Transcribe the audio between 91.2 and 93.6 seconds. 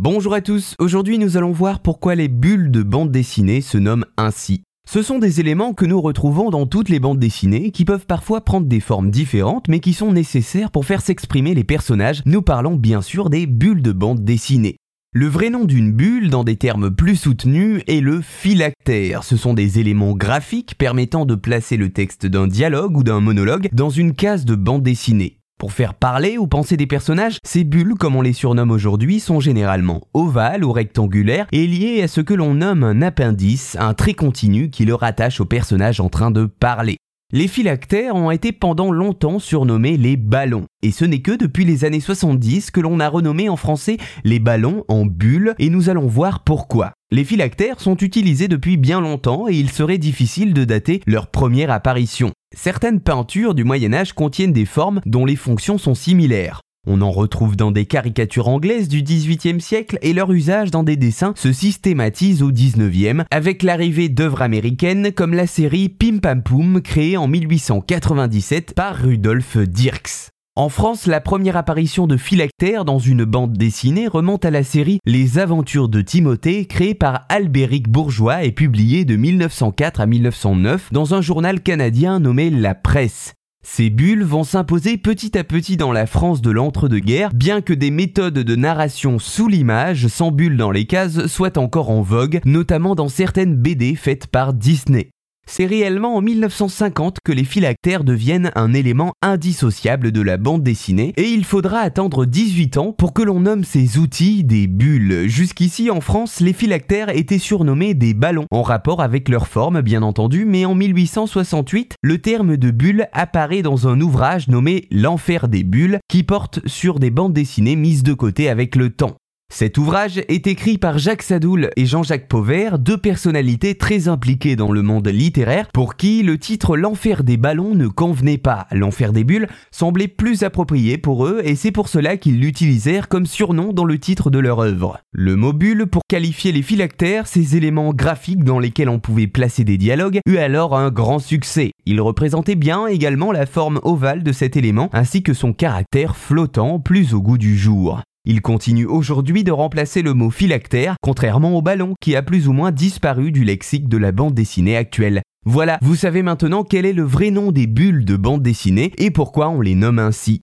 soient encore en vogue, notamment dans certaines